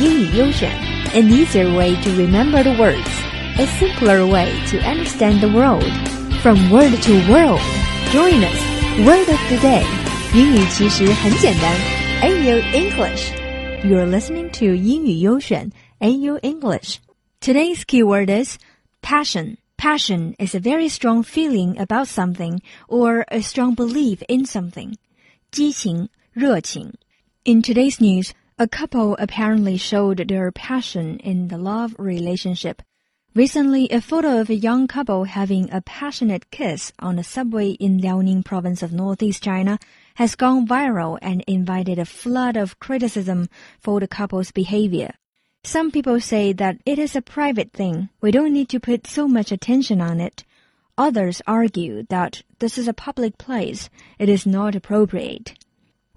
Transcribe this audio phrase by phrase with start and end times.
[0.00, 0.70] 英语优选，
[1.14, 3.08] an easier way to remember the words,
[3.58, 5.84] a simpler way to understand the world.
[6.42, 7.60] From word to world,
[8.12, 8.58] join us.
[9.06, 9.84] Word of the day，
[10.34, 11.74] 英语其实很简单。
[12.22, 13.32] AU English.
[13.84, 15.70] You're listening to 英语优选
[16.00, 16.96] AU English.
[17.40, 18.56] Today's keyword is
[19.02, 19.56] passion.
[19.76, 24.94] Passion is a very strong feeling about something or a strong belief in something.
[25.50, 26.92] 激情、热情.
[27.44, 32.81] In today's news, a couple apparently showed their passion in the love relationship.
[33.35, 37.99] Recently, a photo of a young couple having a passionate kiss on a subway in
[37.99, 39.77] Liaoning province of northeast China
[40.15, 43.47] has gone viral and invited a flood of criticism
[43.79, 45.13] for the couple's behavior.
[45.63, 48.09] Some people say that it is a private thing.
[48.21, 50.43] We don't need to put so much attention on it.
[50.97, 53.91] Others argue that this is a public place.
[54.17, 55.53] It is not appropriate.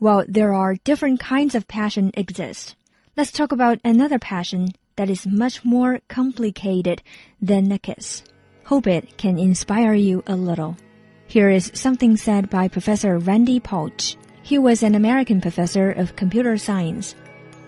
[0.00, 2.74] Well, there are different kinds of passion exist.
[3.18, 7.02] Let's talk about another passion that is much more complicated
[7.42, 8.24] than a kiss.
[8.64, 10.78] Hope it can inspire you a little.
[11.26, 14.16] Here is something said by Professor Randy Pausch.
[14.42, 17.14] He was an American professor of computer science.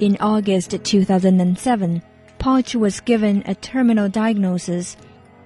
[0.01, 2.03] In August 2007,
[2.39, 4.97] Pausch was given a terminal diagnosis,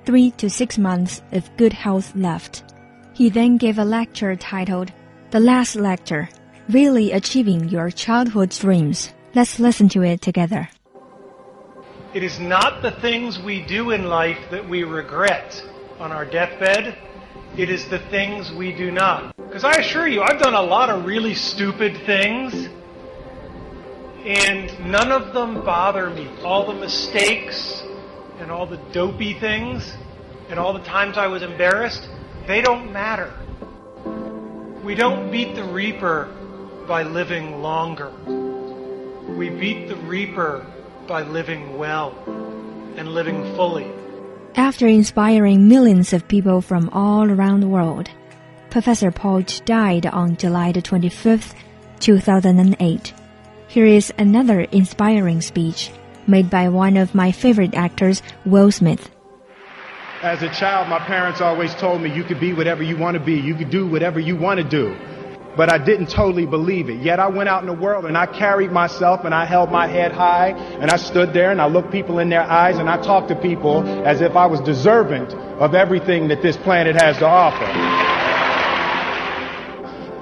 [0.05, 2.63] three to six months of good health left.
[3.13, 4.93] He then gave a lecture titled
[5.33, 6.29] The Last Lecture
[6.69, 9.13] really achieving your childhood dreams.
[9.35, 10.69] Let's listen to it together.
[12.15, 15.63] It is not the things we do in life that we regret
[15.99, 16.97] on our deathbed.
[17.57, 19.37] It is the things we do not.
[19.37, 22.69] Because I assure you, I've done a lot of really stupid things,
[24.25, 26.29] and none of them bother me.
[26.43, 27.83] All the mistakes
[28.39, 29.95] and all the dopey things
[30.49, 32.09] and all the times I was embarrassed,
[32.47, 33.33] they don't matter.
[34.85, 36.33] We don't beat the reaper
[36.87, 38.11] by living longer.
[39.37, 40.65] We beat the reaper
[41.09, 42.15] by living well
[42.97, 43.91] and living fully.
[44.55, 48.09] After inspiring millions of people from all around the world,
[48.71, 51.55] Professor Pausch died on July 25,
[51.99, 53.15] 2008.
[53.69, 55.91] Here is another inspiring speech
[56.27, 59.11] made by one of my favorite actors, Will Smith.
[60.23, 63.23] As a child, my parents always told me you could be whatever you want to
[63.23, 64.97] be, you could do whatever you want to do
[65.57, 67.03] but I didn't totally believe it.
[67.03, 69.87] Yet I went out in the world and I carried myself and I held my
[69.87, 72.99] head high and I stood there and I looked people in their eyes and I
[72.99, 75.27] talked to people as if I was deserving
[75.59, 77.67] of everything that this planet has to offer.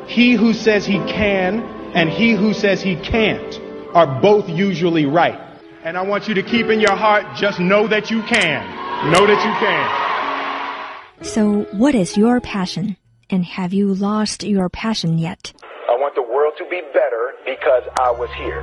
[0.06, 1.62] He who says he can
[1.94, 3.60] and he who says he can't
[3.94, 5.40] are both usually right.
[5.82, 9.10] And I want you to keep in your heart, just know that you can.
[9.10, 11.24] Know that you can.
[11.24, 12.96] So, what is your passion?
[13.30, 15.52] And have you lost your passion yet?
[15.88, 18.62] I want the world to be better because I was here.